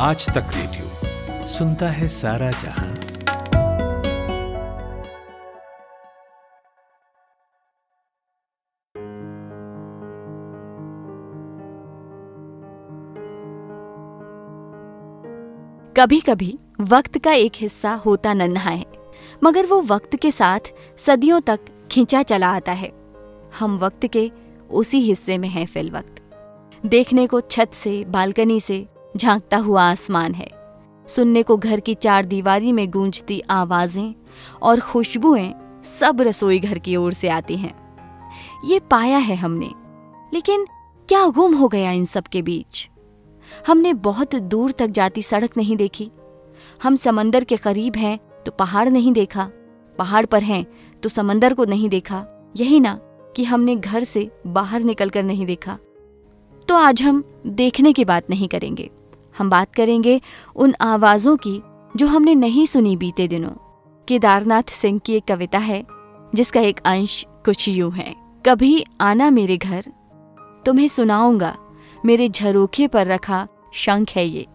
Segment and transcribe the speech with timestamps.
[0.00, 2.88] आज तक रेडियो सुनता है सारा जहाँ।
[15.96, 18.84] कभी कभी वक्त का एक हिस्सा होता नन्हा है,
[19.44, 21.60] मगर वो वक्त के साथ सदियों तक
[21.90, 22.92] खींचा चला आता है।
[23.58, 24.30] हम वक्त के
[24.70, 26.22] उसी हिस्से में हैं फिल वक्त
[26.86, 28.86] देखने को छत से, बालकनी से
[29.18, 30.48] झांकता हुआ आसमान है।
[31.06, 34.14] सुनने को घर की चार दीवारी में गूंजती आवाज़ें
[34.62, 35.52] और खुशबुएँ
[35.84, 37.74] सब रसोई घर की ओर से आती हैं।
[38.64, 39.70] ये पाया है हमने,
[40.34, 40.66] लेकिन
[41.08, 42.88] क्या गुम हो गया इन सब के बीच?
[43.66, 46.10] हमने बहुत दूर तक जाती सड़क नहीं देखी।
[46.82, 49.48] हम समंदर के करीब हैं तो पहाड़ नहीं देखा।
[49.98, 50.64] पहाड़ पर हैं
[51.02, 52.24] तो समंदर को नहीं देखा।
[52.56, 52.98] यही ना
[53.36, 55.78] कि हमने घर से बाहर निकलकर नहीं देखा।
[56.68, 58.90] तो आज हम देखने की बात नहीं करेंगे।
[59.38, 60.20] हम बात करेंगे
[60.56, 61.60] उन आवाजों की
[61.96, 63.50] जो हमने नहीं सुनी बीते दिनों।
[64.08, 65.84] केदारनाथ सिंह की एक कविता है,
[66.34, 68.14] जिसका एक अंश कुछ यूँ है।
[68.46, 69.84] कभी आना मेरे घर,
[70.66, 71.56] तुम्हें सुनाऊँगा,
[72.04, 74.46] मेरे झरोखे पर रखा शंख है ये,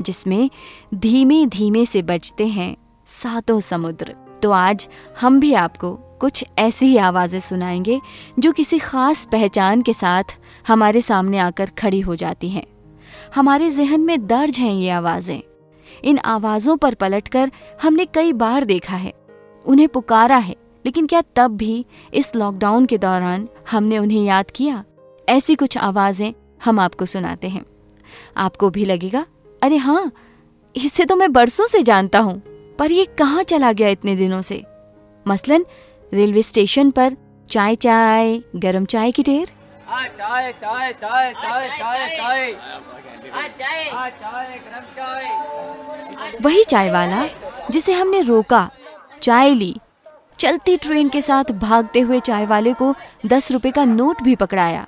[0.00, 0.50] जिसमें
[0.94, 2.76] धीमे धीमे से बजते हैं
[3.06, 4.88] सातों समुद्र। तो आज
[5.20, 8.00] हम भी आपको कुछ ऐसी ही आवाज़ें सुनाएँगे,
[8.38, 10.36] जो किसी खास पहचान के साथ
[10.68, 12.64] हमारे सामने आकर खड़ी हो जाती हैं।
[13.34, 15.40] हमारे जहन में दर्ज हैं ये आवाज़ें।
[16.04, 17.50] इन आवाज़ों पर पलटकर
[17.82, 19.12] हमने कई बार देखा है।
[19.64, 24.84] उन्हें पुकारा है, लेकिन क्या तब भी इस लॉकडाउन के दौरान हमने उन्हें याद किया?
[25.28, 26.32] ऐसी कुछ आवाज़ें
[26.64, 27.64] हम आपको सुनाते हैं।
[28.36, 29.24] आपको भी लगेगा,
[29.62, 30.12] अरे हाँ
[30.74, 32.42] इससे तो मैं बरसों से जानता हूँ।
[32.78, 34.62] पर ये कहाँ चला गया इतने दिनों से?
[35.26, 35.64] मसलन,
[36.12, 37.16] रेलवे स्टेशन पर
[37.50, 39.50] चाय चाय गरम चाय की ढेर?
[39.90, 42.52] हाँ, चाय चाय चाय चाय चाय चाय
[43.90, 47.26] हाँ, चाय। गरम चाय। वही चाय वाला
[47.70, 48.70] जिसे हमने रोका
[49.22, 49.76] चाय ली।
[50.38, 52.94] चलती ट्रेन के साथ भागते हुए चाय वाले को
[53.26, 54.86] दस रुपए का नोट भी पकड़ाया।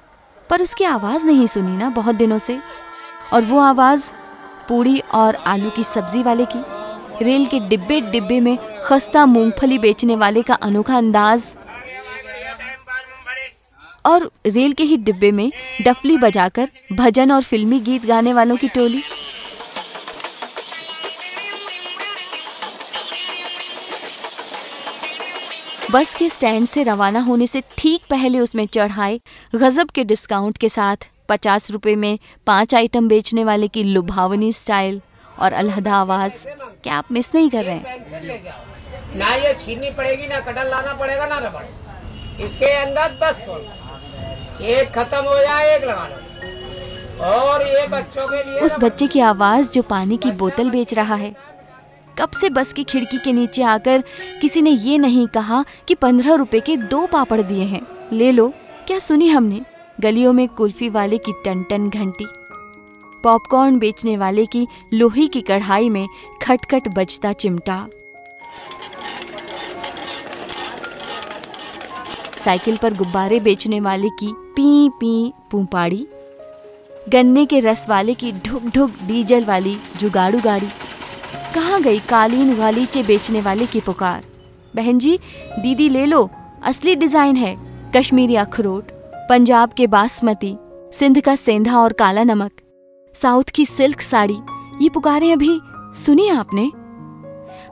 [0.51, 2.59] पर उसकी आवाज़ नहीं सुनी ना बहुत दिनों से।
[3.33, 4.13] और वो आवाज़
[4.69, 6.63] पूड़ी और आलू की सब्ज़ी वाले की।
[7.25, 11.57] रेल के डिब्बे डिब्बे में खस्ता मूंगफली बेचने वाले का अनोखा अंदाज।
[14.05, 15.51] और रेल के ही डिब्बे में
[15.83, 19.03] डफली बजाकर भजन और फिल्मी गीत गाने वालों की टोली।
[25.91, 29.21] बस के स्टैंड से रवाना होने से ठीक पहले उसमें चढ़ाए
[29.55, 35.01] गजब के डिस्काउंट के साथ पचास रुपए में पाँच आइटम बेचने वाले की लुभावनी स्टाइल
[35.39, 36.33] और अलहदा आवाज़।
[36.83, 37.83] क्या आप मिस नहीं कर रहे हैं?
[39.17, 43.67] ना ये छीननी पड़ेगी, ना कटल लाना पड़ेगा, ना रबड़। इसके अंदर दस फूल
[44.63, 46.17] एक खत्म हो जाए, एक लगा लो।
[47.25, 51.15] और ये बच्चों के लिए उस बच्चे की आवाज़ जो पानी की बोतल बेच रहा
[51.15, 51.35] है।
[52.19, 54.03] कब से बस की खिड़की के नीचे आकर
[54.41, 57.81] किसी ने ये नहीं कहा कि पंद्रह रुपए के दो पापड़ दिए हैं।
[58.13, 58.53] ले लो,
[58.87, 59.61] क्या सुनी हमने?
[60.01, 62.27] गलियों में कुल्फी वाले की टन टन घंटी।
[63.25, 66.09] पॉपकॉर्न बेचने वाले की लोही की कढ़ाई में
[66.43, 67.87] खटखट बजता चिमटा।
[72.45, 76.07] साइकिल पर गुब्बारे बेचने वाले की पी पी पूंपाड़ी,
[77.09, 80.69] गन्ने के रस वाले की ढुक ढुक डीजल वाली जुगाड़ू गाड़ी।
[81.55, 84.25] कहाँ गई कालीन गालीचे बेचने वाले की पुकार?
[84.77, 85.19] बहन जी,
[85.59, 86.29] दीदी ले लो,
[86.63, 87.57] असली डिज़ाइन है,
[87.97, 88.93] कश्मीरी अखरोट,
[89.31, 90.57] पंजाब के बासमती,
[90.93, 92.51] सिंध का सेंधा और काला नमक,
[93.15, 94.39] साउथ की सिल्क साड़ी,
[94.83, 95.61] ये पुकारें अभी,
[95.97, 96.71] सुनी आपने?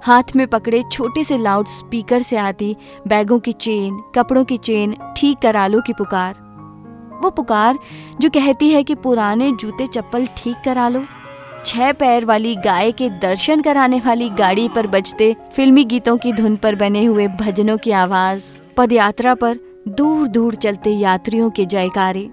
[0.04, 2.76] हाथ में पकड़े छोटे से लाउड स्पीकर से आती
[3.08, 6.48] बैगों की चेन, कपड़ों की चेन, ठीक करालो की पुकार।
[7.22, 7.78] वो पुकार,
[8.20, 11.04] जो कहती है कि पुराने जूते चप्पल ठीक करा लो।
[11.66, 16.56] छह पैर वाली गाय के दर्शन कराने वाली गाड़ी पर बजते फिल्मी गीतों की धुन
[16.56, 22.28] पर बने हुए भजनों की आवाज़। पदयात्रा पर दूर दूर चलते यात्रियों के जयकारे।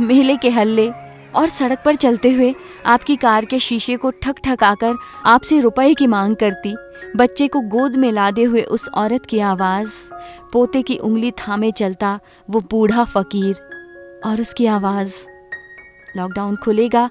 [0.00, 0.90] मेले के हल्ले
[1.34, 2.54] और सड़क पर चलते हुए
[2.86, 4.94] आपकी कार के शीशे को ठक आकर
[5.26, 6.74] आपसे रुपए की मांग करती,
[7.16, 9.94] बच्चे को गोद में लादे हुए उस औरत की आवाज़।
[10.52, 12.18] पोते की उंगली थामे चलता
[12.50, 13.75] वो बूढ़ा फकीर।
[14.26, 15.26] और उसकी आवाज़
[16.16, 17.10] लॉकडाउन खुलेगा,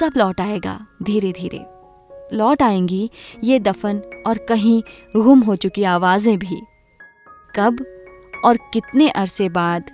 [0.00, 1.64] सब लौट आएगा धीरे धीरे
[2.36, 3.10] लौट आएँगी
[3.44, 4.82] ये दफन और कहीं
[5.16, 6.60] गुम हो चुकी आवाज़ें भी।
[7.56, 7.84] कब
[8.44, 9.90] और कितने अरसे बाद,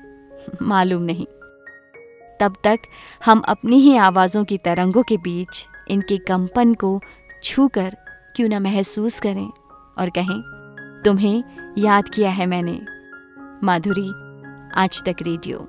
[0.62, 1.26] मालूम नहीं।
[2.40, 2.78] तब तक
[3.24, 7.00] हम अपनी ही आवाज़ों की तरंगों के बीच इनके कंपन को
[7.42, 7.96] छूकर
[8.36, 9.48] क्यों ना महसूस करें
[9.98, 10.40] और कहें,
[11.04, 11.42] तुम्हें
[11.78, 12.80] याद किया है मैंने।
[13.66, 14.10] माधुरी,
[14.74, 15.68] आज तक रेडियो।